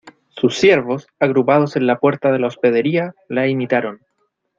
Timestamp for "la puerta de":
1.85-2.39